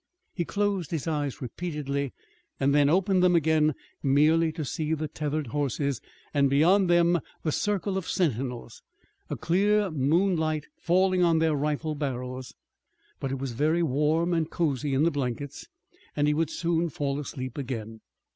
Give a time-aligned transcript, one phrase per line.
[0.33, 2.11] He closed his eyes repeatedly,
[2.59, 6.01] and then opened them again, merely to see the tethered horses,
[6.33, 8.81] and beyond them the circle of sentinels,
[9.29, 12.55] a clear moonlight falling on their rifle barrels.
[13.19, 15.67] But it was very warm and cosy in the blankets,
[16.15, 18.01] and he would soon fall asleep again.